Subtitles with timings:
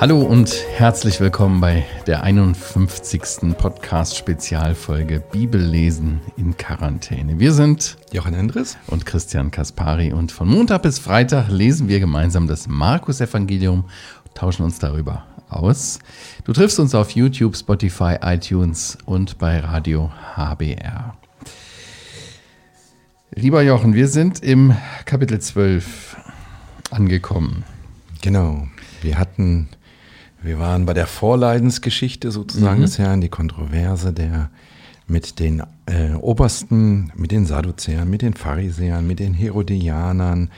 [0.00, 3.54] Hallo und herzlich willkommen bei der 51.
[3.58, 7.38] Podcast-Spezialfolge Bibellesen in Quarantäne.
[7.38, 12.46] Wir sind Jochen Endres und Christian Kaspari und von Montag bis Freitag lesen wir gemeinsam
[12.46, 13.84] das Markus-Evangelium
[14.24, 15.98] und tauschen uns darüber aus.
[16.44, 21.14] Du triffst uns auf YouTube, Spotify, iTunes und bei Radio HBR.
[23.32, 24.74] Lieber Jochen, wir sind im
[25.04, 26.16] Kapitel 12
[26.90, 27.64] angekommen.
[28.22, 28.68] Genau.
[29.02, 29.68] Wir hatten
[30.42, 32.84] wir waren bei der Vorleidensgeschichte sozusagen mhm.
[32.84, 34.50] des Herrn, die Kontroverse der
[35.06, 40.50] mit den äh, Obersten, mit den Sadduzäern, mit den Pharisäern, mit den Herodianern,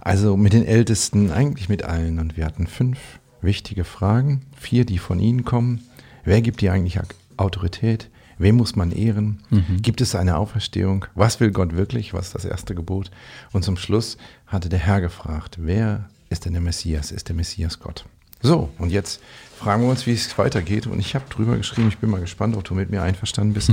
[0.00, 2.20] also mit den Ältesten, eigentlich mit allen.
[2.20, 2.98] Und wir hatten fünf
[3.42, 5.80] wichtige Fragen, vier, die von ihnen kommen.
[6.24, 7.00] Wer gibt dir eigentlich
[7.36, 8.08] Autorität?
[8.38, 9.40] Wem muss man ehren?
[9.50, 9.82] Mhm.
[9.82, 11.06] Gibt es eine Auferstehung?
[11.14, 12.14] Was will Gott wirklich?
[12.14, 13.10] Was ist das erste Gebot?
[13.52, 17.10] Und zum Schluss hatte der Herr gefragt, wer ist denn der Messias?
[17.10, 18.04] Ist der Messias Gott?
[18.40, 19.20] So, und jetzt
[19.56, 20.86] fragen wir uns, wie es weitergeht.
[20.86, 23.72] Und ich habe drüber geschrieben, ich bin mal gespannt, ob du mit mir einverstanden bist.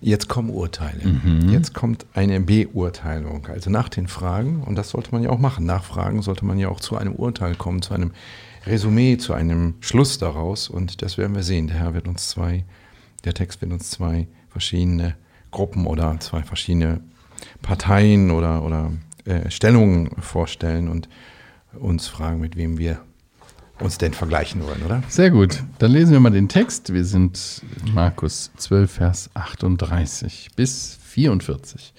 [0.00, 1.06] Jetzt kommen Urteile.
[1.06, 1.50] Mhm.
[1.50, 3.46] Jetzt kommt eine Beurteilung.
[3.46, 6.58] Also nach den Fragen, und das sollte man ja auch machen, nach Fragen sollte man
[6.58, 8.12] ja auch zu einem Urteil kommen, zu einem
[8.66, 10.70] Resümee, zu einem Schluss daraus.
[10.70, 11.66] Und das werden wir sehen.
[11.66, 12.64] Der Herr wird uns zwei,
[13.24, 15.16] der Text wird uns zwei verschiedene
[15.50, 17.00] Gruppen oder zwei verschiedene
[17.62, 18.92] Parteien oder, oder
[19.24, 21.08] äh, Stellungen vorstellen und
[21.78, 23.00] uns fragen, mit wem wir
[23.80, 25.02] uns denn vergleichen wollen, oder?
[25.08, 25.62] Sehr gut.
[25.78, 26.92] Dann lesen wir mal den Text.
[26.92, 27.62] Wir sind
[27.94, 31.94] Markus 12, Vers 38 bis 44.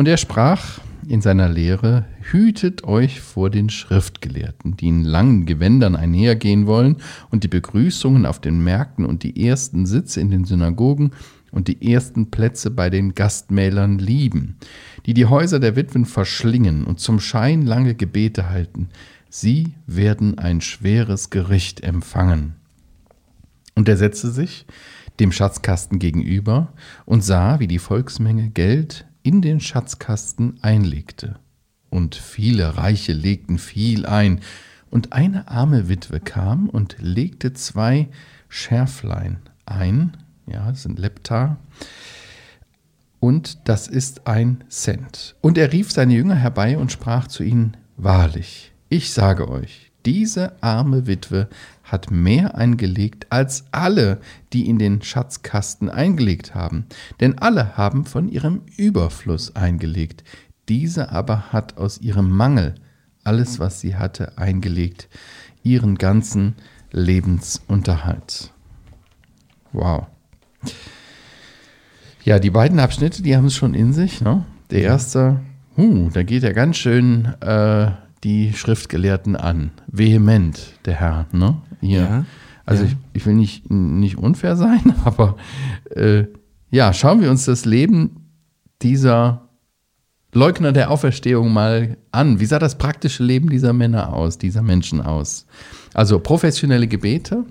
[0.00, 5.94] Und er sprach in seiner Lehre, hütet euch vor den Schriftgelehrten, die in langen Gewändern
[5.94, 6.96] einhergehen wollen
[7.30, 11.10] und die Begrüßungen auf den Märkten und die ersten Sitze in den Synagogen
[11.50, 14.56] und die ersten Plätze bei den Gastmälern lieben,
[15.04, 18.88] die die Häuser der Witwen verschlingen und zum Schein lange Gebete halten,
[19.28, 22.54] Sie werden ein schweres Gericht empfangen.
[23.74, 24.64] Und er setzte sich
[25.20, 26.72] dem Schatzkasten gegenüber
[27.04, 31.36] und sah, wie die Volksmenge Geld in den Schatzkasten einlegte.
[31.90, 34.40] Und viele Reiche legten viel ein,
[34.90, 38.08] und eine arme Witwe kam und legte zwei
[38.48, 40.16] Schärflein ein,
[40.46, 41.58] ja, das sind Lepta,
[43.20, 45.36] und das ist ein Cent.
[45.40, 50.60] Und er rief seine Jünger herbei und sprach zu ihnen, Wahrlich, ich sage euch, diese
[50.62, 51.48] arme Witwe
[51.90, 54.20] hat mehr eingelegt als alle,
[54.52, 56.86] die in den Schatzkasten eingelegt haben.
[57.20, 60.24] Denn alle haben von ihrem Überfluss eingelegt.
[60.68, 62.74] Diese aber hat aus ihrem Mangel
[63.24, 65.08] alles, was sie hatte, eingelegt,
[65.62, 66.54] ihren ganzen
[66.92, 68.52] Lebensunterhalt.
[69.72, 70.06] Wow.
[72.24, 74.20] Ja, die beiden Abschnitte, die haben es schon in sich.
[74.20, 74.44] Ne?
[74.70, 75.40] Der erste,
[75.76, 77.90] uh, da geht er ganz schön äh,
[78.24, 79.70] die Schriftgelehrten an.
[79.86, 81.56] Vehement, der Herr, ne?
[81.80, 82.00] Hier.
[82.00, 82.24] Ja,
[82.66, 82.90] also ja.
[82.90, 85.36] Ich, ich, will nicht, nicht unfair sein, aber
[85.94, 86.24] äh,
[86.70, 88.26] ja, schauen wir uns das Leben
[88.82, 89.48] dieser
[90.32, 92.38] Leugner der Auferstehung mal an.
[92.38, 95.46] Wie sah das praktische Leben dieser Männer aus, dieser Menschen aus?
[95.92, 97.44] Also professionelle Gebete,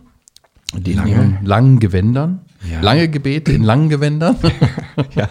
[0.78, 1.12] die lange.
[1.12, 2.42] in langen Gewändern,
[2.72, 2.80] ja.
[2.80, 4.38] lange Gebete in langen Gewändern.
[5.16, 5.30] ja,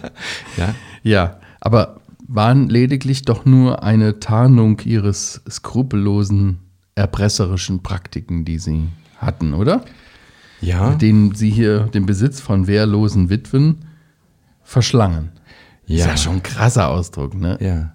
[0.56, 0.75] ja.
[1.03, 1.97] ja, aber
[2.28, 6.59] waren lediglich doch nur eine Tarnung ihres skrupellosen,
[6.94, 9.84] erpresserischen Praktiken, die sie hatten, oder?
[10.61, 10.91] Ja.
[10.91, 13.87] Mit denen sie hier den Besitz von wehrlosen Witwen
[14.62, 15.31] verschlangen.
[15.87, 15.97] Ja.
[15.97, 17.56] Ist ja schon ein krasser Ausdruck, ne?
[17.61, 17.94] Ja.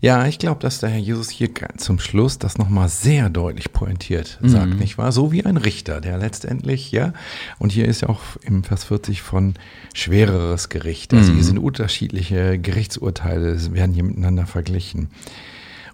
[0.00, 4.38] Ja, ich glaube, dass der Herr Jesus hier zum Schluss das nochmal sehr deutlich pointiert
[4.42, 4.78] sagt, mhm.
[4.78, 5.10] nicht wahr?
[5.10, 7.12] So wie ein Richter, der letztendlich, ja,
[7.58, 9.54] und hier ist ja auch im Vers 40 von
[9.94, 11.12] schwereres Gericht.
[11.14, 11.36] Also mhm.
[11.36, 15.10] hier sind unterschiedliche Gerichtsurteile, werden hier miteinander verglichen.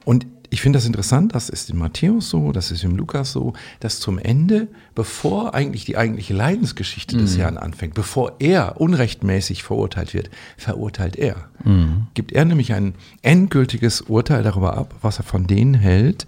[0.05, 3.55] Und ich finde das interessant, das ist in Matthäus so, das ist im Lukas so,
[3.81, 7.23] dass zum Ende, bevor eigentlich die eigentliche Leidensgeschichte mhm.
[7.23, 11.49] des Herrn anfängt, bevor er unrechtmäßig verurteilt wird, verurteilt er.
[11.65, 12.07] Mhm.
[12.15, 16.25] Gibt er nämlich ein endgültiges Urteil darüber ab, was er von denen hält,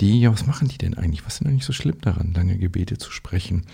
[0.00, 1.26] die, ja, was machen die denn eigentlich?
[1.26, 3.66] Was sind eigentlich so schlimm daran, lange Gebete zu sprechen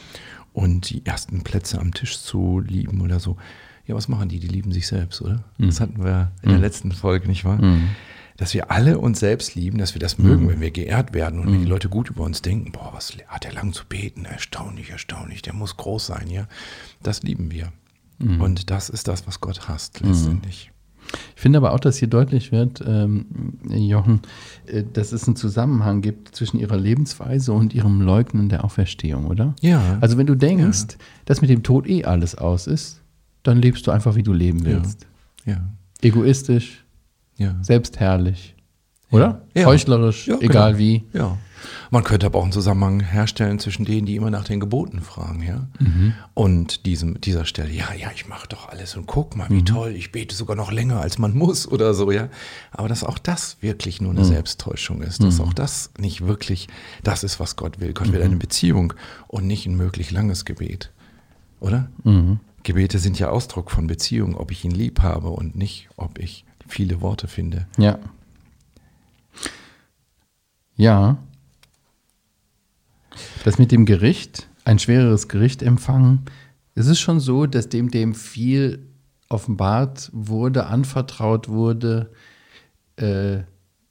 [0.53, 3.37] und die ersten Plätze am Tisch zu lieben oder so?
[3.87, 4.41] Ja, was machen die?
[4.41, 5.45] Die lieben sich selbst, oder?
[5.59, 5.67] Mhm.
[5.67, 6.65] Das hatten wir in der mhm.
[6.65, 7.63] letzten Folge, nicht wahr?
[8.37, 10.49] Dass wir alle uns selbst lieben, dass wir das mögen, mhm.
[10.51, 11.53] wenn wir geehrt werden und mhm.
[11.53, 11.73] wenn die mhm.
[11.73, 15.55] Leute gut über uns denken, boah, was hat er lang zu beten, erstaunlich, erstaunlich, der
[15.55, 16.47] muss groß sein, ja.
[17.03, 17.73] Das lieben wir.
[18.19, 18.41] Mhm.
[18.41, 20.09] Und das ist das, was Gott hasst, mhm.
[20.09, 20.71] letztendlich.
[21.35, 23.27] Ich finde aber auch, dass hier deutlich wird, ähm,
[23.69, 24.21] Jochen,
[24.67, 29.55] äh, dass es einen Zusammenhang gibt zwischen ihrer Lebensweise und ihrem Leugnen der Auferstehung, oder?
[29.61, 29.99] Ja.
[30.01, 30.97] Also wenn du denkst, ja.
[31.27, 33.03] dass mit dem Tod eh alles aus ist,
[33.43, 35.07] dann lebst du einfach, wie du leben willst.
[35.45, 35.53] Ja.
[35.53, 35.69] ja.
[36.03, 36.85] Egoistisch,
[37.37, 37.57] ja.
[37.63, 38.55] Selbstherrlich.
[39.11, 39.43] Oder?
[39.55, 39.67] Ja.
[39.67, 40.79] Heuchlerisch, Ja, egal genau.
[40.79, 41.05] wie.
[41.13, 41.39] Ja.
[41.91, 45.43] Man könnte aber auch einen Zusammenhang herstellen zwischen denen, die immer nach den Geboten fragen,
[45.43, 45.67] ja.
[46.35, 49.93] Und diesem, dieser Stelle, ja, ja, ich mache doch alles und guck mal, wie toll,
[49.97, 52.29] ich bete sogar noch länger, als man muss oder so, ja.
[52.73, 56.69] Aber dass auch das wirklich nur eine Selbsttäuschung ist, dass auch das nicht wirklich
[57.03, 57.93] das ist, was Gott will.
[57.95, 58.93] Gott will eine Beziehung
[59.29, 60.93] und nicht ein möglich langes Gebet,
[61.61, 61.89] oder?
[62.65, 66.45] Gebete sind ja Ausdruck von Beziehung, ob ich ihn lieb habe und nicht, ob ich
[66.69, 67.67] viele Worte finde.
[67.79, 67.99] Ja.
[70.77, 71.19] Ja.
[73.45, 76.27] Das mit dem Gericht, ein schwereres Gericht empfangen,
[76.75, 78.87] es ist schon so, dass dem, dem viel
[79.29, 82.13] offenbart wurde, anvertraut wurde,
[82.97, 83.39] äh,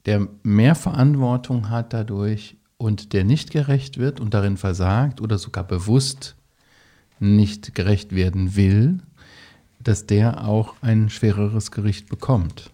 [0.05, 5.63] der mehr Verantwortung hat dadurch und der nicht gerecht wird und darin versagt oder sogar
[5.63, 6.35] bewusst
[7.19, 8.99] nicht gerecht werden will,
[9.85, 12.71] dass der auch ein schwereres Gericht bekommt.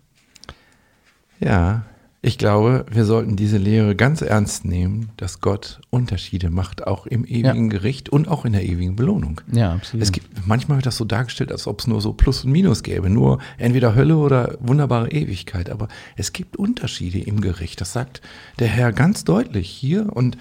[1.40, 1.84] Ja,
[2.24, 7.26] ich glaube, wir sollten diese Lehre ganz ernst nehmen, dass Gott Unterschiede macht, auch im
[7.26, 9.42] ewigen Gericht und auch in der ewigen Belohnung.
[9.52, 10.04] Ja, absolut.
[10.04, 12.84] Es gibt, manchmal wird das so dargestellt, als ob es nur so Plus und Minus
[12.84, 15.72] gäbe, nur entweder Hölle oder wunderbare Ewigkeit.
[15.72, 17.82] Aber es gibt Unterschiede im Gericht.
[17.82, 18.22] Das sagt
[18.60, 20.38] der Herr ganz deutlich hier und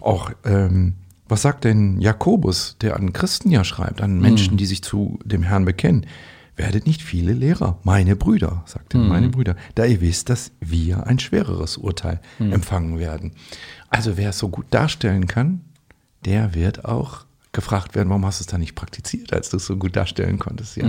[0.00, 0.94] auch, ähm,
[1.28, 5.42] was sagt denn Jakobus, der an Christen ja schreibt, an Menschen, die sich zu dem
[5.42, 6.06] Herrn bekennen?
[6.56, 11.06] Werdet nicht viele Lehrer, meine Brüder, sagt er, meine Brüder, da ihr wisst, dass wir
[11.06, 13.32] ein schwereres Urteil empfangen werden.
[13.90, 15.60] Also wer es so gut darstellen kann,
[16.24, 19.66] der wird auch gefragt werden, warum hast du es da nicht praktiziert, als du es
[19.66, 20.76] so gut darstellen konntest.
[20.76, 20.86] Ja.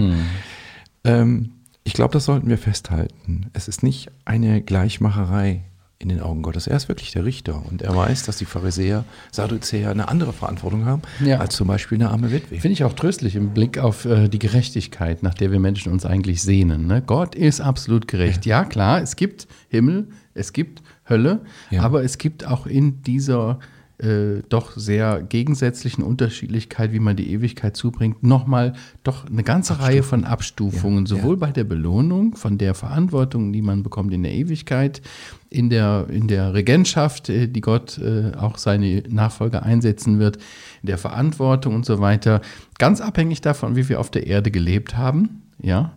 [1.03, 1.51] Ähm,
[1.83, 3.49] ich glaube, das sollten wir festhalten.
[3.53, 5.63] Es ist nicht eine Gleichmacherei
[5.99, 6.67] in den Augen Gottes.
[6.67, 10.85] Er ist wirklich der Richter und er weiß, dass die Pharisäer, Sadduzäer eine andere Verantwortung
[10.85, 11.39] haben Ja.
[11.39, 12.59] als zum Beispiel eine arme Witwe.
[12.59, 16.05] Finde ich auch tröstlich im Blick auf äh, die Gerechtigkeit, nach der wir Menschen uns
[16.05, 16.85] eigentlich sehnen.
[16.87, 17.01] Ne?
[17.05, 18.45] Gott ist absolut gerecht.
[18.45, 18.63] Ja.
[18.65, 21.41] klar, es gibt Himmel, es gibt Hölle,
[21.71, 21.81] Ja.
[21.81, 23.59] aber es gibt auch in dieser
[23.99, 28.73] äh, doch sehr gegensätzlichen Unterschiedlichkeit, wie man die Ewigkeit zubringt, nochmal
[29.03, 31.39] doch eine ganze Reihe von Abstufungen, Ja, sowohl ja.
[31.39, 35.01] bei der Belohnung, von der Verantwortung, die man bekommt in der Ewigkeit,
[35.49, 40.37] in der, in der Regentschaft, äh, die Gott äh, auch seine Nachfolger einsetzen wird,
[40.83, 42.41] in der Verantwortung und so weiter,
[42.77, 45.93] ganz abhängig davon, wie wir auf der Erde gelebt haben, ja,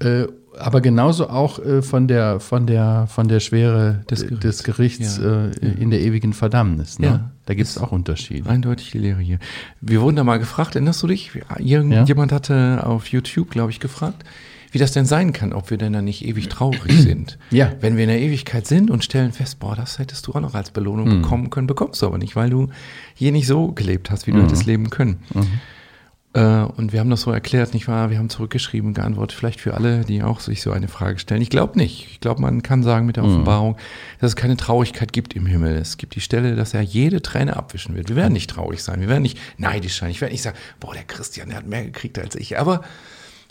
[0.00, 0.26] Äh,
[0.58, 4.64] aber genauso auch äh, von der von der von der Schwere Des des Gerichts.
[4.64, 5.46] Gerichts, Ja.
[5.46, 6.98] äh, in der ewigen Verdammnis.
[7.00, 7.06] Ne?
[7.06, 7.30] Ja.
[7.46, 8.48] Da gibt es auch Unterschiede.
[8.48, 9.38] Eindeutig die Lehre hier.
[9.80, 11.30] Wir wurden da mal gefragt, erinnerst du dich?
[11.58, 14.24] Irgendjemand hatte auf YouTube, glaube ich, gefragt,
[14.72, 17.38] wie das denn sein kann, ob wir denn dann nicht ewig traurig sind.
[17.50, 17.72] Ja.
[17.80, 20.54] Wenn wir in der Ewigkeit sind und stellen fest, boah, das hättest du auch noch
[20.54, 21.22] als Belohnung Mhm.
[21.22, 22.68] bekommen können, bekommst du aber nicht, weil du
[23.14, 24.36] hier nicht so gelebt hast, wie Mhm.
[24.38, 25.18] du hättest leben können.
[25.34, 25.40] Äh,
[26.36, 28.10] Und wir haben das so erklärt, nicht wahr?
[28.10, 31.40] Wir haben zurückgeschrieben, geantwortet, vielleicht für alle, die auch sich so eine Frage stellen.
[31.40, 32.08] Ich glaube nicht.
[32.10, 33.76] Ich glaube, man kann sagen mit der Offenbarung,
[34.18, 35.76] dass es keine Traurigkeit gibt im Himmel.
[35.76, 38.08] Es gibt die Stelle, dass er jede Träne abwischen wird.
[38.08, 39.00] Wir werden nicht traurig sein.
[39.00, 40.10] Wir werden nicht neidisch sein.
[40.10, 42.58] Ich werde nicht sagen, boah, der Christian, der hat mehr gekriegt als ich.
[42.58, 42.80] Aber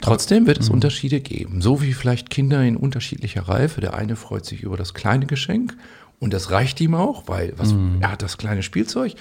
[0.01, 1.62] trotzdem wird es Unterschiede geben.
[1.62, 3.80] So wie vielleicht Kinder in unterschiedlicher Reife.
[3.80, 5.77] Der eine freut sich über das kleine Geschenk
[6.19, 9.13] und das reicht ihm auch, weil was, er hat das kleine Spielzeug.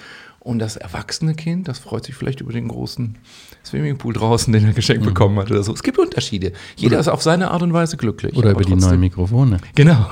[0.43, 3.17] Und das erwachsene Kind, das freut sich vielleicht über den großen
[3.65, 5.73] Swimmingpool draußen, den er geschenkt bekommen hat oder so.
[5.73, 6.51] Es gibt Unterschiede.
[6.75, 8.35] Jeder ist auf seine Art und Weise glücklich.
[8.35, 9.59] Oder über die trotzdem- neuen Mikrofone.
[9.73, 10.11] Genau.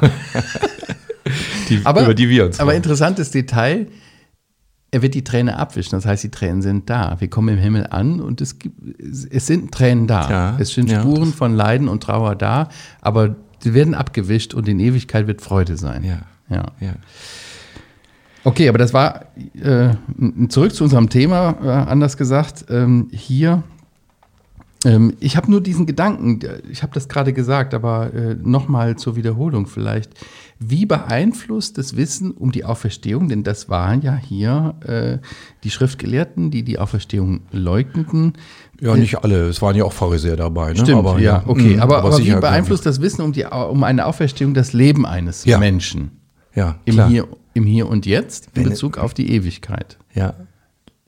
[1.69, 2.77] die, Aber, über die wir uns aber freuen.
[2.77, 3.87] interessantes Detail,
[4.91, 5.91] er wird die Träne abwischen.
[5.91, 7.17] Das heißt, die Tränen sind da.
[7.19, 10.29] Wir kommen im Himmel an und es, gibt, es sind Tränen da.
[10.29, 12.69] Ja, es sind Spuren von Leiden und Trauer da,
[13.01, 16.05] aber sie werden abgewischt und in Ewigkeit wird Freude sein.
[16.05, 16.21] Ja.
[16.49, 16.65] ja.
[16.79, 16.93] Ja.
[18.43, 19.25] Okay, aber das war
[19.61, 19.89] äh,
[20.49, 22.65] zurück zu unserem Thema, äh, anders gesagt.
[22.69, 23.61] Ähm, hier,
[24.83, 26.39] ähm, ich habe nur diesen Gedanken,
[26.71, 30.13] ich habe das gerade gesagt, aber äh, nochmal zur Wiederholung vielleicht.
[30.57, 35.17] Wie beeinflusst das Wissen um die Auferstehung, denn das waren ja hier äh,
[35.63, 38.33] die Schriftgelehrten, die die Auferstehung leugneten.
[38.79, 39.49] ja, nicht alle.
[39.49, 40.73] Es waren ja auch Pharisäer dabei.
[40.73, 40.79] Ne?
[40.79, 41.75] Stimmt, ja, okay.
[41.75, 45.05] Mhm, aber, aber, wie sicher- beeinflusst das Wissen um, die, um eine Auferstehung das Leben
[45.05, 45.57] eines Ja.
[45.59, 46.11] Menschen
[46.55, 47.07] Ja, klar.
[47.09, 49.97] hier, im hier und Jetzt in Wenn- Bezug auf die Ewigkeit?
[50.13, 50.33] Ja.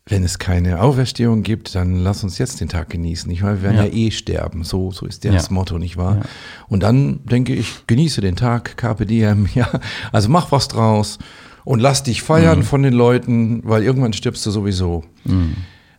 [0.05, 3.55] Wenn es keine Auferstehung gibt, dann lass uns jetzt den Tag genießen, nicht wahr?
[3.55, 3.93] Wir werden ja, Ja.
[3.93, 4.65] eh sterben.
[4.65, 5.31] So, so ist Ja.
[5.31, 6.23] das Motto, nicht wahr?
[6.67, 9.69] Und dann denke ich, genieße den Tag, Carpe Diem, ja.
[10.12, 11.19] Also mach was draus
[11.63, 12.63] und lass dich feiern Mhm.
[12.63, 15.05] von den Leuten, weil irgendwann stirbst du sowieso.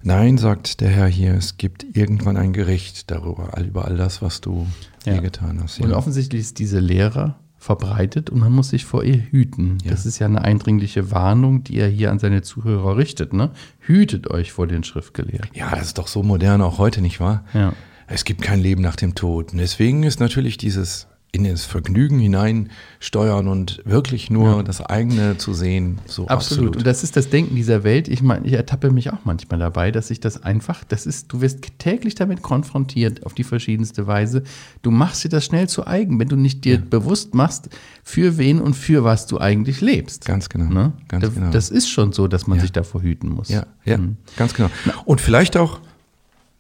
[0.03, 4.43] Nein, sagt der Herr hier, es gibt irgendwann ein Gericht darüber, über all das, was
[4.43, 4.67] du
[5.07, 5.19] Ja.
[5.21, 5.81] getan hast.
[5.81, 5.97] Und Ja.
[5.97, 9.79] offensichtlich ist diese Lehre verbreitet und man muss sich vor ihr hüten.
[9.83, 9.93] Ja.
[9.93, 13.33] Das ist ja eine eindringliche Warnung, die er hier an seine Zuhörer richtet.
[13.33, 13.53] Ne?
[13.81, 15.49] Hütet euch vor den Schriftgelehrten.
[15.55, 17.43] Ja, das ist doch so modern auch heute, nicht wahr?
[17.55, 17.73] Ja.
[18.07, 19.53] Es gibt kein Leben nach dem Tod.
[19.53, 25.53] Und deswegen ist natürlich dieses in das Vergnügen hineinsteuern und wirklich nur das eigene zu
[25.53, 25.99] sehen.
[26.07, 26.31] So Absolut.
[26.31, 26.77] absolut.
[26.77, 28.07] Und das ist das Denken dieser Welt.
[28.07, 31.41] Ich meine, ich ertappe mich auch manchmal dabei, dass ich das einfach, das ist, du
[31.41, 34.45] wirst täglich damit konfrontiert auf die verschiedenste Weise.
[34.83, 36.83] Du machst dir das schnell zu eigen, wenn du nicht dir ja.
[36.89, 37.69] bewusst machst,
[38.05, 40.27] für wen und für was du eigentlich lebst.
[40.27, 40.73] Ganz genau.
[40.73, 40.93] Ne?
[41.09, 41.51] Ganz das, genau.
[41.51, 42.63] das ist schon so, dass man ja.
[42.63, 43.49] sich davor hüten muss.
[43.49, 44.19] Ja, ja, mhm.
[44.37, 44.71] ganz genau.
[45.05, 45.81] Und vielleicht auch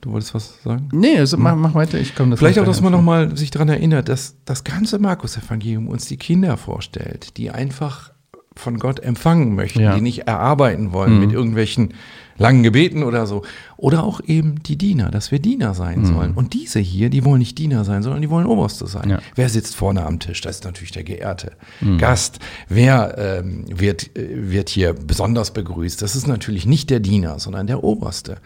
[0.05, 0.91] Du wolltest was sagen?
[0.93, 3.71] Nee, also mach, mach weiter, ich komme das Vielleicht auch, dass man nochmal sich daran
[3.71, 8.13] erinnert, dass das ganze Markus-Evangelium uns die Kinder vorstellt, die einfach
[8.55, 9.95] von Gott empfangen möchten, ja.
[9.95, 11.21] die nicht erarbeiten wollen mhm.
[11.21, 11.95] mit irgendwelchen
[12.37, 13.45] langen Gebeten oder so.
[13.79, 16.05] Oder auch eben die Diener, dass wir Diener sein mhm.
[16.05, 16.33] sollen.
[16.33, 19.09] Und diese hier, die wollen nicht Diener sein, sondern die wollen Oberste sein.
[19.09, 19.21] Ja.
[19.37, 20.43] Wer sitzt vorne am Tisch?
[20.43, 21.97] Das ist natürlich der geehrte mhm.
[21.97, 22.41] Gast.
[22.69, 26.03] Wer ähm, wird, äh, wird hier besonders begrüßt?
[26.03, 28.37] Das ist natürlich nicht der Diener, sondern der Oberste.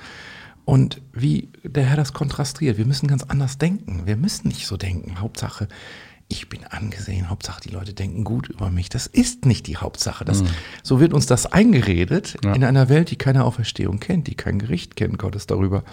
[0.69, 2.77] Und wie der Herr das kontrastiert.
[2.77, 4.03] Wir müssen ganz anders denken.
[4.05, 5.19] Wir müssen nicht so denken.
[5.19, 5.67] Hauptsache,
[6.29, 7.31] ich bin angesehen.
[7.31, 8.91] Hauptsache, die Leute denken gut über mich.
[8.91, 10.27] Das ist nicht die Hauptsache.
[10.27, 10.49] Das, mhm.
[10.83, 12.53] So wird uns das eingeredet ja.
[12.53, 15.85] in einer Welt, die keine Auferstehung kennt, die kein Gericht kennt, Gottes darüber.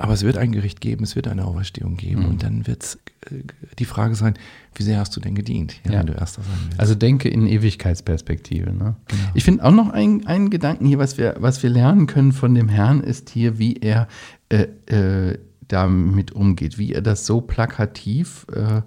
[0.00, 2.22] Aber es wird ein Gericht geben, es wird eine Auferstehung geben.
[2.22, 2.28] Mhm.
[2.28, 2.94] Und dann wird es
[3.30, 3.42] äh,
[3.78, 4.32] die Frage sein,
[4.74, 5.98] wie sehr hast du denn gedient, ja, ja.
[5.98, 6.80] wenn du Erster sein willst.
[6.80, 8.72] Also denke in Ewigkeitsperspektive.
[8.72, 8.96] Ne?
[9.08, 9.22] Genau.
[9.34, 12.54] Ich finde auch noch einen, einen Gedanken hier, was wir, was wir lernen können von
[12.54, 14.08] dem Herrn, ist hier, wie er
[14.48, 15.38] äh, äh,
[15.68, 18.80] damit umgeht, wie er das so plakativ äh,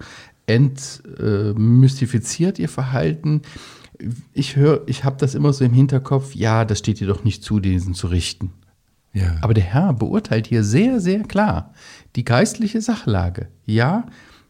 [0.48, 3.44] entmystifiziert, ihr Verhalten.
[4.34, 7.44] Ich höre, ich habe das immer so im Hinterkopf, ja, das steht dir doch nicht
[7.44, 8.50] zu, diesen zu richten.
[9.14, 9.38] Ja.
[9.42, 11.74] Aber der Herr beurteilt hier sehr, sehr klar
[12.16, 13.48] die geistliche Sachlage.
[13.66, 14.06] Ja,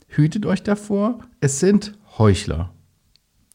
[0.08, 2.74] hütet euch davor, es sind Heuchler.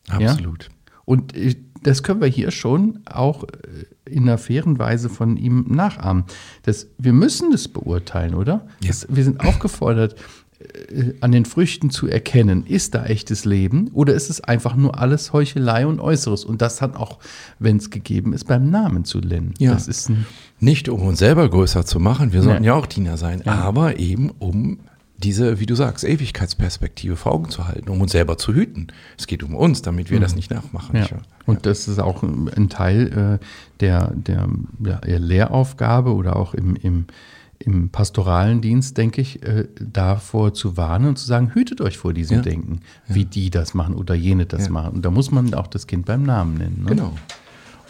[0.09, 0.65] Absolut.
[0.65, 0.71] Ja?
[1.05, 5.67] Und äh, das können wir hier schon auch äh, in einer fairen Weise von ihm
[5.69, 6.25] nachahmen.
[6.62, 8.67] Das, wir müssen das beurteilen, oder?
[8.81, 8.88] Ja.
[8.88, 10.17] Das, wir sind aufgefordert,
[11.21, 15.33] an den Früchten zu erkennen, ist da echtes Leben oder ist es einfach nur alles
[15.33, 16.45] Heuchelei und Äußeres?
[16.45, 17.19] Und das hat auch,
[17.61, 19.55] wenn es gegeben ist, beim Namen zu nennen.
[19.59, 19.73] Ja.
[19.73, 20.11] Das ist
[20.59, 23.55] nicht um uns selber größer zu machen, wir sollten ja, ja auch Diener sein, ja.
[23.55, 24.81] aber eben um
[25.19, 28.88] diese, wie du sagst, Ewigkeitsperspektive vor Augen zu halten, um uns selber zu hüten.
[29.19, 30.23] Es geht um uns, damit wir mhm.
[30.23, 30.97] das nicht nachmachen.
[30.97, 31.07] Ja.
[31.45, 33.45] Und das ist auch ein Teil äh,
[33.81, 34.49] der, der,
[34.79, 37.07] der Lehraufgabe oder auch im, im
[37.59, 42.12] im pastoralen Dienst, denke ich, äh, davor zu warnen und zu sagen, hütet euch vor
[42.12, 42.43] diesem ja.
[42.43, 44.71] Denken, wie die das machen oder jene das ja.
[44.71, 44.95] machen.
[44.95, 46.85] Und da muss man auch das Kind beim Namen nennen.
[46.85, 46.91] Ne?
[46.91, 47.12] Genau.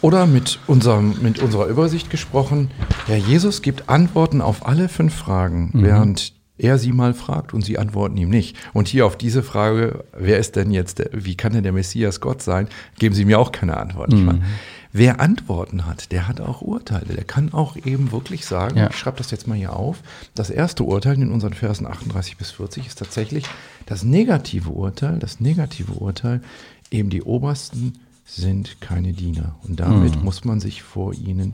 [0.01, 2.71] Oder mit, unserem, mit unserer Übersicht gesprochen,
[3.05, 5.83] Herr Jesus gibt Antworten auf alle fünf Fragen, mhm.
[5.83, 8.55] während er sie mal fragt und sie antworten ihm nicht.
[8.73, 12.19] Und hier auf diese Frage, wer ist denn jetzt, der, wie kann denn der Messias
[12.19, 14.11] Gott sein, geben sie mir auch keine Antwort.
[14.11, 14.41] Mhm.
[14.91, 17.13] Wer Antworten hat, der hat auch Urteile.
[17.13, 18.89] Der kann auch eben wirklich sagen, ja.
[18.89, 20.01] ich schreibe das jetzt mal hier auf,
[20.33, 23.45] das erste Urteil in unseren Versen 38 bis 40 ist tatsächlich
[23.85, 26.41] das negative Urteil, das negative Urteil,
[26.89, 29.55] eben die Obersten sind keine Diener.
[29.61, 30.23] Und damit mhm.
[30.23, 31.53] muss man sich vor ihnen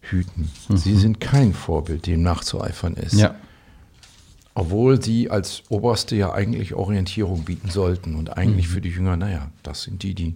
[0.00, 0.50] hüten.
[0.68, 0.76] Mhm.
[0.76, 3.14] Sie sind kein Vorbild, dem nachzueifern ist.
[3.14, 3.34] Ja.
[4.54, 8.72] Obwohl sie als Oberste ja eigentlich Orientierung bieten sollten und eigentlich mhm.
[8.72, 10.34] für die Jünger, naja, das sind die, die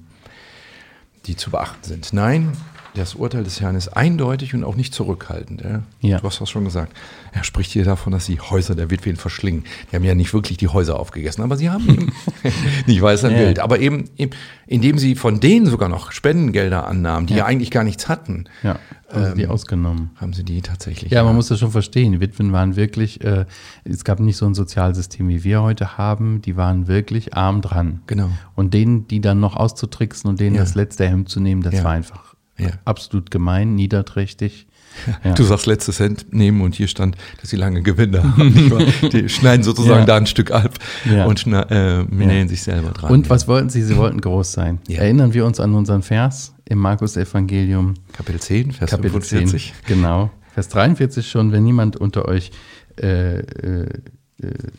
[1.27, 2.13] die zu beachten sind.
[2.13, 2.57] Nein,
[2.95, 5.63] das Urteil des Herrn ist eindeutig und auch nicht zurückhaltend.
[5.63, 5.83] Ja?
[6.01, 6.19] ja.
[6.19, 6.93] Du hast das schon gesagt.
[7.33, 9.65] Er spricht hier davon, dass die Häuser der Witwen verschlingen.
[9.91, 12.13] Die haben ja nicht wirklich die Häuser aufgegessen, aber sie haben eben,
[12.87, 13.35] nicht weiß ein.
[13.35, 14.33] Bild, aber eben, eben,
[14.67, 18.45] indem sie von denen sogar noch Spendengelder annahmen, die ja, ja eigentlich gar nichts hatten.
[18.63, 18.79] Ja,
[19.11, 20.11] haben ähm, sie die ähm, ausgenommen.
[20.17, 21.11] Haben sie die tatsächlich.
[21.11, 22.13] Ja, man muss das schon verstehen.
[22.13, 23.45] Die Witwen waren wirklich, äh,
[23.85, 26.43] es gab nicht so ein Sozialsystem, wie wir heute haben.
[26.43, 28.03] Die waren wirklich arm dran.
[28.07, 28.31] Genau.
[28.55, 31.91] Und denen, die dann noch auszutricksen und denen das letzte Hemd zu nehmen, das war
[31.91, 32.71] einfach ja.
[32.85, 34.67] Absolut gemein, niederträchtig.
[35.25, 35.33] Ja.
[35.33, 38.81] Du sagst letztes Cent nehmen und hier stand, dass sie lange Gewinde haben.
[39.13, 40.07] die schneiden sozusagen ja.
[40.07, 40.79] da ein Stück ab
[41.27, 43.11] und äh, nähen sich selber dran.
[43.11, 43.83] Und was wollten sie?
[43.83, 44.79] Sie wollten groß sein.
[44.89, 47.95] Erinnern wir uns an unseren Vers im Markus-Evangelium.
[48.13, 49.75] Kapitel 10, Vers Kapitel 45.
[49.89, 50.31] 10, genau.
[50.53, 52.53] Vers 43 schon, wenn niemand unter euch
[53.01, 53.89] äh, äh,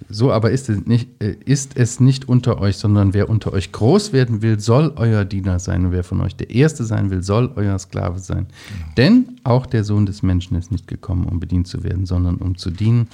[0.10, 3.72] so aber ist es, nicht, äh, ist es nicht unter euch, sondern wer unter euch
[3.72, 5.86] groß werden will, soll euer Diener sein.
[5.86, 8.48] Und wer von euch der Erste sein will, soll euer Sklave sein.
[8.48, 8.94] Genau.
[8.98, 12.58] Denn auch der Sohn des Menschen ist nicht gekommen, um bedient zu werden, sondern um
[12.58, 13.08] zu dienen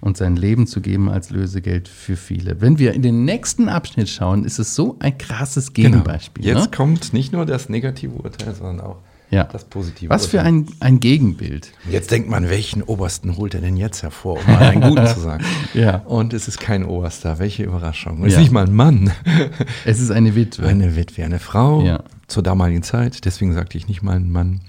[0.00, 2.60] und sein Leben zu geben als Lösegeld für viele.
[2.60, 5.88] Wenn wir in den nächsten Abschnitt schauen, ist es so ein krasses genau.
[5.90, 6.44] Gegenbeispiel.
[6.44, 6.58] Genau.
[6.58, 6.76] Jetzt ne?
[6.76, 8.98] kommt nicht nur das negative Urteil, sondern auch
[9.30, 9.44] ja.
[9.44, 10.10] Das Positive.
[10.10, 11.72] Was für ein, ein Gegenbild.
[11.90, 15.20] Jetzt denkt man, welchen Obersten holt er denn jetzt hervor, um mal einen Guten zu
[15.20, 15.44] sagen?
[15.74, 15.96] ja.
[16.06, 17.38] Und es ist kein Oberster.
[17.38, 18.24] Welche Überraschung.
[18.24, 19.12] Es ist nicht mal ein Mann.
[19.84, 20.66] Es ist eine Witwe.
[20.66, 22.02] Eine Witwe, eine Frau, ja.
[22.28, 24.60] zur damaligen Zeit, deswegen sagte ich nicht mal ein Mann,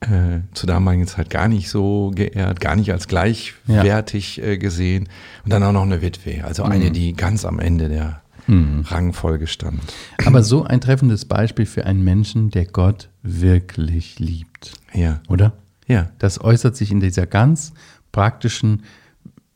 [0.00, 5.08] äh, zur damaligen Zeit gar nicht so geehrt, gar nicht als gleichwertig äh, gesehen.
[5.44, 9.80] Und dann auch noch eine Witwe, also eine, die ganz am Ende der Rangfolge stand.
[10.24, 14.72] Aber so ein treffendes Beispiel für einen Menschen, der Gott wirklich liebt.
[14.94, 15.52] Ja, Oder?
[15.86, 17.72] ja, Das äußert sich in dieser ganz
[18.12, 18.82] praktischen,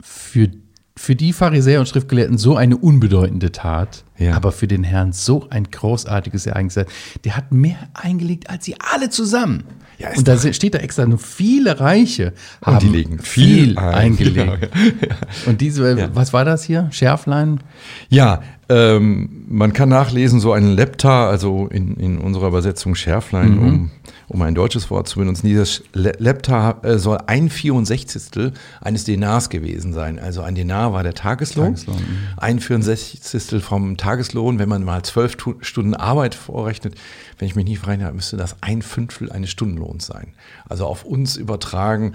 [0.00, 0.48] für,
[0.96, 4.34] für die Pharisäer und Schriftgelehrten so eine unbedeutende Tat, Ja.
[4.34, 6.78] aber für den Herrn so ein großartiges Ereignis.
[7.24, 9.64] Der hat mehr eingelegt als sie alle zusammen.
[9.98, 12.32] Ja, und da steht da extra nur viele Reiche
[12.64, 13.94] haben die legen viel, viel ein.
[13.94, 14.34] eingelegt.
[14.72, 15.14] Genau,
[15.46, 16.14] Und diese, Ja.
[16.14, 16.88] was war das hier?
[16.90, 17.60] Schärflein?
[18.08, 23.90] Ja, ähm, man kann nachlesen, so ein Lepta, also in, in unserer Übersetzung Schärflein, um,
[24.28, 25.48] um ein deutsches Wort zu benutzen.
[25.48, 28.52] Dieses Le Lepta äh, soll ein 64.
[28.80, 30.20] eines Denars gewesen sein.
[30.20, 31.74] Also ein Denar war der Tageslohn.
[31.74, 32.28] Tageslohn, mhm.
[32.36, 33.60] Ein 64.
[33.62, 36.94] vom Tageslohn, wenn man mal zwölf Tu- Stunden Arbeit vorrechnet,
[37.38, 40.28] wenn ich mich nicht verrechne müsste das ein Fünftel eines Stundenlohns sein.
[40.68, 42.12] Also auf uns übertragen,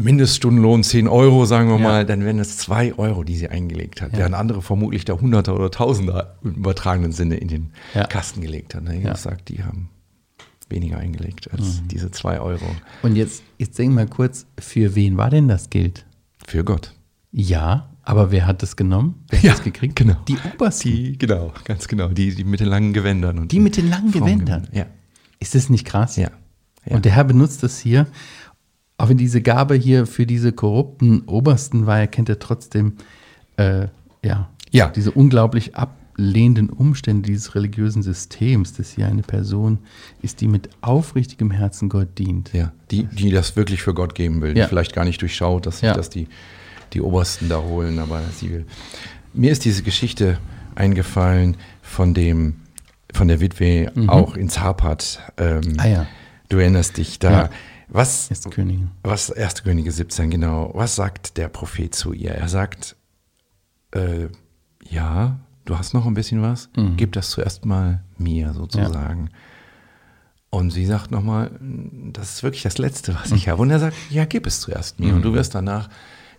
[0.00, 1.82] Mindeststundenlohn 10 Euro, sagen wir Ja.
[1.82, 4.12] mal, dann wären es 2 Euro, die sie eingelegt hat.
[4.12, 4.18] Ja.
[4.20, 8.06] Während andere vermutlich da Hunderter oder Tausender im übertragenen Sinne in den Ja.
[8.06, 8.90] Kasten gelegt haben.
[8.90, 9.16] Ich Ja.
[9.16, 9.88] sagt, die haben
[10.68, 11.88] weniger eingelegt als Mhm.
[11.88, 12.64] diese 2 Euro
[13.02, 16.06] Und jetzt, jetzt denk mal kurz, für wen war denn das Geld?
[16.46, 16.94] für Gott.
[17.32, 19.22] Ja, aber wer hat das genommen?
[19.28, 19.94] Wer hat Ja, das gekriegt?
[19.96, 20.16] genau.
[20.26, 20.88] Die Obersten.
[20.90, 23.38] Die, genau, ganz genau, die, die mit den langen Gewändern.
[23.38, 24.66] Und Die mit den langen Gewändern.
[24.72, 24.86] Ja,
[25.38, 26.16] Ist das nicht krass?
[26.16, 26.30] ja.
[26.86, 26.96] ja.
[26.96, 28.06] Und der Herr benutzt das hier.
[29.00, 32.94] Auch wenn diese Gabe hier für diese korrupten Obersten war, erkennt er trotzdem
[33.56, 33.86] äh,
[34.22, 34.88] ja, Ja.
[34.88, 39.78] diese unglaublich ablehnenden Umstände dieses religiösen Systems, dass hier eine Person
[40.20, 42.52] ist, die mit aufrichtigem Herzen Gott dient.
[42.52, 44.54] Ja, die, die das wirklich für Gott geben will.
[44.56, 44.64] Ja.
[44.64, 45.94] Die vielleicht gar nicht durchschaut, dass Ja.
[45.94, 46.28] das die,
[46.92, 48.66] die Obersten da holen, aber sie will.
[49.32, 50.36] Mir ist diese Geschichte
[50.74, 52.56] eingefallen von dem,
[53.14, 55.20] von der Witwe auch in Zapat.
[55.38, 55.74] Ähm, Mhm.
[55.78, 56.06] Ah ja.
[56.50, 57.30] Du erinnerst dich da.
[57.30, 57.50] Ja.
[57.92, 58.90] Was, Ist Königin.
[59.02, 59.64] was 1.
[59.64, 60.70] Könige 17, genau.
[60.74, 62.30] Was sagt der Prophet zu ihr?
[62.32, 62.96] Er sagt,
[63.92, 64.28] äh,
[64.88, 66.96] ja, du hast noch ein bisschen was, Mhm.
[66.96, 69.30] gib das zuerst mal mir sozusagen.
[70.50, 71.50] Und sie sagt nochmal,
[72.12, 73.36] das ist wirklich das Letzte, was Mhm.
[73.36, 73.62] ich habe.
[73.62, 75.88] Und er sagt, ja, gib es zuerst mir und du wirst danach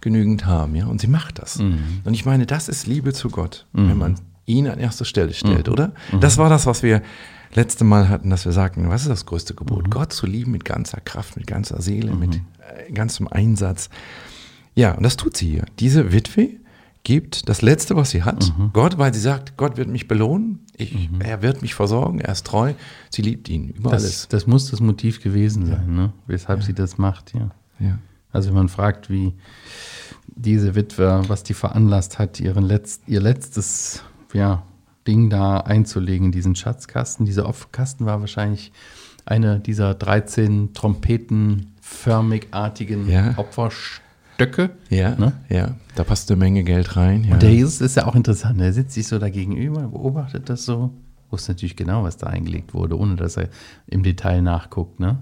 [0.02, 0.76] genügend haben.
[0.76, 0.88] Ja?
[0.88, 1.60] Und sie macht das.
[1.60, 2.02] Mhm.
[2.04, 5.68] Und ich meine, das ist Liebe zu Gott, wenn man ihn an erste Stelle stellt,
[5.68, 5.74] Mhm.
[5.74, 5.94] oder?
[6.20, 7.02] Das war das, was wir
[7.56, 9.88] letzte Mal hatten, dass wir sagten, was ist das größte Gebot?
[9.88, 9.90] Mhm.
[9.92, 13.90] Gott zu lieben mit ganzer Kraft, mit ganzer Seele, mit äh, ganzem Einsatz.
[14.76, 15.66] Ja, und das tut sie hier.
[15.80, 16.50] Diese Witwe
[17.04, 18.70] gibt das Letzte, was sie hat, Mhm.
[18.74, 22.46] Gott, weil sie sagt, Gott wird mich belohnen, ich, er wird mich versorgen, er ist
[22.46, 22.74] treu,
[23.10, 24.28] sie liebt ihn über Das, alles.
[24.30, 26.14] das muss das Motiv gewesen sein, ne?
[26.28, 27.50] weshalb sie das macht, ja.
[27.80, 27.98] Ja.
[28.32, 29.34] Also wenn man fragt, wie
[30.28, 34.64] diese Witwe, was die veranlasst hat, ihren Letz-, ihr letztes ja,
[35.08, 37.26] Ding da einzulegen, in diesen Schatzkasten.
[37.26, 38.72] Dieser Opferkasten war wahrscheinlich
[39.26, 43.34] eine dieser 13 trompetenförmigartigen Ja.
[43.38, 44.72] Opferstöcke.
[44.90, 45.34] Ja, Ne?
[45.50, 47.24] ja, da passt eine Menge Geld rein.
[47.26, 47.34] Ja.
[47.34, 48.60] Und der Jesus ist ja auch interessant.
[48.62, 50.92] Er sitzt sich so da gegenüber, beobachtet das so,
[51.30, 53.50] wusste natürlich genau, was da eingelegt wurde, ohne dass er
[53.88, 55.00] im Detail nachguckt.
[55.00, 55.18] Ne?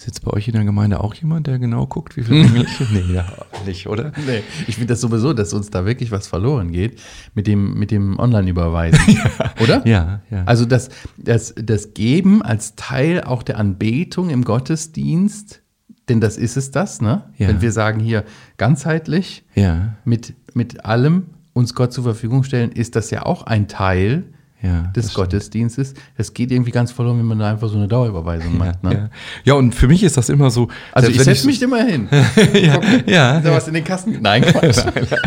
[0.00, 2.66] Sitzt bei euch in der Gemeinde auch jemand, der genau guckt, wie viel Engel?
[2.92, 3.26] nee, ja,
[3.66, 4.12] nicht, oder?
[4.28, 7.00] Nee, ich finde das sowieso, dass uns da wirklich was verloren geht
[7.34, 9.18] mit dem, mit dem Online-Überweisen.
[9.60, 9.84] Oder?
[9.88, 10.44] Ja, ja.
[10.44, 15.62] Also das, das, das Geben als Teil auch der Anbetung im Gottesdienst,
[16.08, 17.24] denn das ist es das, ne?
[17.36, 17.48] Ja.
[17.48, 18.24] Wenn wir sagen hier
[18.56, 23.66] ganzheitlich ja, mit, mit allem uns Gott zur Verfügung stellen, ist das ja auch ein
[23.66, 24.26] Teil
[24.62, 24.82] ja.
[24.96, 25.94] des Gottesdienstes.
[26.16, 28.82] Das geht irgendwie ganz verloren, wenn man da einfach so eine Dauerüberweisung Ja, macht.
[28.82, 28.92] Ne?
[28.92, 29.10] ja.
[29.44, 30.68] ja, und für mich ist das immer so.
[30.92, 32.08] Also ich selbst wenn setze mich immer hin.
[32.54, 34.18] ja, ja, Ist da was in den Kasten?
[34.20, 34.78] Nein, Quatsch.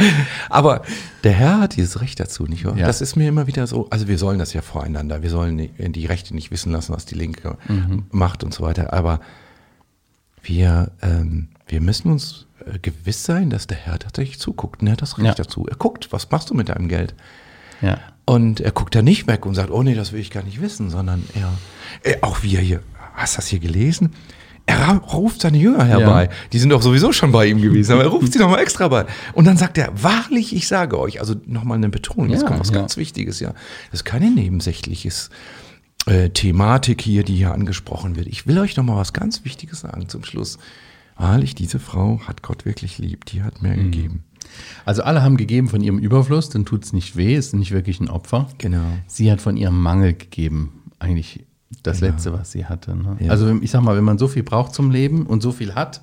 [0.50, 0.82] Aber
[1.24, 2.76] der Herr hat dieses Recht dazu, nicht wahr?
[2.78, 2.88] Ja.
[2.88, 3.88] Das ist mir immer wieder so.
[3.90, 5.22] Also wir sollen das ja voreinander.
[5.24, 8.06] Wir sollen die, die Rechte nicht wissen lassen, was die Linke Mhm.
[8.12, 8.92] macht und so weiter.
[8.94, 9.20] Aber
[10.44, 14.82] wir, ähm, wir müssen uns äh, gewiss sein, dass der Herr tatsächlich zuguckt.
[14.82, 15.34] Und er hat das Recht Ja.
[15.36, 15.66] dazu.
[15.70, 17.14] Er guckt, was machst du mit deinem Geld?
[17.82, 17.98] Ja.
[18.32, 20.62] Und er guckt da nicht weg und sagt, oh nee, das will ich gar nicht
[20.62, 21.52] wissen, sondern er,
[22.04, 22.82] er auch wie er hier,
[23.14, 24.12] hast du das hier gelesen?
[24.66, 26.30] Er ruft seine Jünger herbei.
[26.54, 29.06] Die sind doch sowieso schon bei ihm gewesen, aber er ruft sie nochmal extra bei.
[29.34, 32.62] Und dann sagt er, wahrlich, ich sage euch, also nochmal eine Betonung, jetzt Ja, kommt
[32.62, 32.76] was ja.
[32.76, 33.50] ganz Wichtiges, ja.
[33.92, 35.30] Das ist keine nebensächliches
[36.06, 38.28] äh, Thematik hier, die hier angesprochen wird.
[38.28, 40.58] Ich will euch nochmal was ganz Wichtiges sagen zum Schluss.
[41.18, 43.92] Wahrlich, diese Frau hat Gott wirklich lieb, die hat mehr Mhm.
[43.92, 44.24] gegeben.
[44.86, 48.00] Also alle haben gegeben von ihrem Überfluss, dann tut es nicht weh, ist nicht wirklich
[48.00, 48.48] ein Opfer.
[48.58, 48.84] Genau.
[49.08, 51.46] Sie hat von ihrem Mangel gegeben, eigentlich
[51.84, 52.96] das Letzte, was sie hatte.
[52.96, 53.18] Ne?
[53.20, 53.32] Ja.
[53.32, 56.02] Also ich sag mal, wenn man so viel braucht zum Leben und so viel hat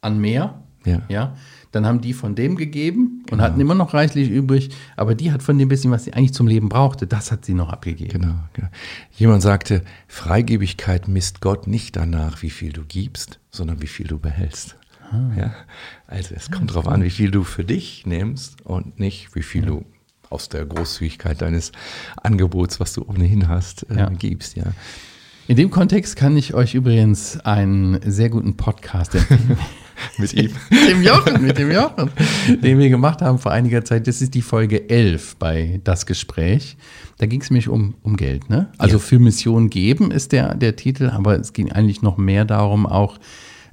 [0.00, 1.00] an mehr, Ja.
[1.08, 1.36] ja,
[1.70, 5.42] Dann haben die von dem gegeben und hatten immer noch reichlich übrig, aber die hat
[5.42, 8.10] von dem bisschen, was sie eigentlich zum Leben brauchte, das hat sie noch abgegeben.
[8.20, 8.68] Genau, genau.
[9.12, 14.18] Jemand sagte, Freigebigkeit misst Gott nicht danach, wie viel du gibst, sondern wie viel du
[14.18, 14.76] behältst.
[15.36, 15.52] Ja?
[16.06, 19.62] Also es kommt darauf an, wie viel du für dich nimmst und nicht, wie viel
[19.62, 19.84] du
[20.30, 21.72] aus der Großzügigkeit deines
[22.22, 24.08] Angebots, was du ohnehin hast, äh, Ja.
[24.08, 24.56] gibst.
[24.56, 24.64] Ja.
[25.48, 29.58] In dem Kontext kann ich euch übrigens einen sehr guten Podcast empfehlen.
[30.18, 30.50] Mit ihm.
[30.70, 32.10] mit dem Jochen, mit dem Jochen,
[32.62, 34.08] den wir gemacht haben vor einiger Zeit.
[34.08, 36.76] Das ist die Folge 11 bei Das Gespräch.
[37.18, 38.50] Da ging es nämlich um, um Geld.
[38.50, 38.72] Ne?
[38.78, 38.98] Also Ja.
[39.00, 43.18] für Mission geben ist der, der Titel, aber es ging eigentlich noch mehr darum auch,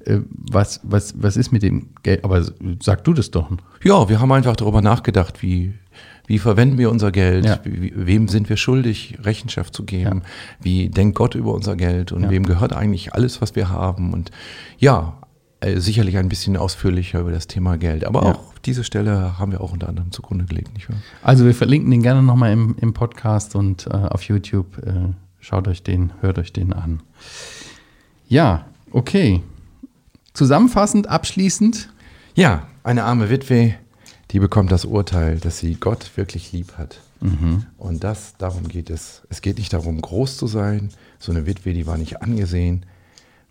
[0.06, 2.24] was, was, was ist mit dem Geld.
[2.24, 2.44] Aber
[2.82, 3.50] sag du das doch.
[3.84, 5.74] Ja, wir haben einfach darüber nachgedacht, wie,
[6.28, 7.60] wie verwenden wir unser Geld, Ja.
[7.64, 10.22] wie, wem sind wir schuldig, Rechenschaft zu geben,
[10.62, 12.30] wie denkt Gott über unser Geld und Ja.
[12.30, 14.14] wem gehört eigentlich alles, was wir haben.
[14.14, 14.32] Und
[14.78, 15.18] ja,
[15.62, 18.06] äh, sicherlich ein bisschen ausführlicher über das Thema Geld.
[18.06, 18.32] Aber Ja.
[18.32, 20.98] auch diese Stelle haben wir auch unter anderem zugrunde gelegt, nicht wahr?
[21.22, 24.78] Also wir verlinken den gerne nochmal im, im Podcast und äh, auf YouTube.
[24.86, 27.02] Äh, schaut euch den, hört euch den an.
[28.28, 29.42] Ja, okay.
[30.40, 31.90] Zusammenfassend, abschließend.
[32.34, 33.76] Ja, eine arme Witwe,
[34.32, 37.02] die bekommt das Urteil, dass sie Gott wirklich lieb hat.
[37.78, 39.24] Und das, darum geht es.
[39.28, 40.92] Es geht nicht darum, groß zu sein.
[41.20, 42.86] So eine Witwe, die war nicht angesehen.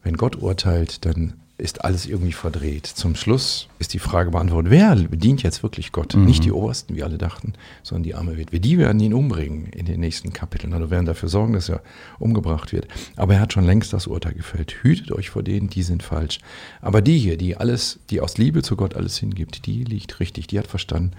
[0.02, 2.86] Wenn Gott urteilt, dann ist alles irgendwie verdreht.
[2.86, 6.14] Zum Schluss ist die Frage beantwortet, wer dient jetzt wirklich Gott?
[6.14, 8.60] Nicht die Obersten, wie alle dachten, sondern die arme Witwe.
[8.60, 10.72] Die werden ihn umbringen in den nächsten Kapiteln.
[10.72, 11.82] Also werden dafür sorgen, dass er
[12.20, 12.86] umgebracht wird.
[13.16, 14.70] Aber er hat schon längst das Urteil gefällt.
[14.82, 16.38] Hütet euch vor denen, die sind falsch.
[16.80, 20.46] Aber die hier, die alles, die aus Liebe zu Gott alles hingibt, die liegt richtig.
[20.46, 21.10] Die hat verstanden,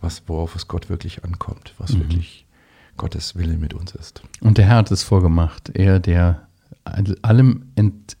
[0.00, 2.46] was, worauf es Gott wirklich ankommt, was wirklich
[2.96, 4.22] Gottes Wille mit uns ist.
[4.40, 5.70] Und der Herr hat es vorgemacht.
[5.74, 6.48] Er, der
[7.22, 8.16] allem ent,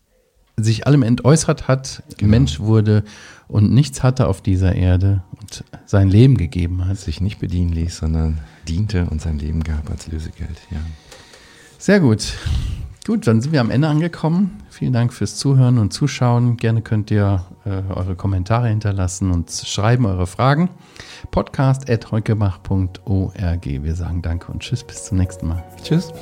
[0.56, 3.04] sich allem entäußert hat, Mensch wurde
[3.48, 6.98] und nichts hatte auf dieser Erde und sein Leben gegeben hat.
[6.98, 10.60] Sich nicht bedienen ließ, sondern diente und sein Leben gab als Lösegeld.
[10.70, 10.78] Ja.
[11.78, 12.34] Sehr gut.
[13.06, 14.62] Gut, dann sind wir am Ende angekommen.
[14.70, 16.56] Vielen Dank fürs Zuhören und Zuschauen.
[16.56, 20.70] Gerne könnt ihr äh, eure Kommentare hinterlassen und schreiben eure Fragen.
[21.30, 23.66] Podcast.heukebach.org.
[23.66, 25.62] Wir sagen Danke und Tschüss, bis zum nächsten Mal.
[25.82, 26.14] Tschüss.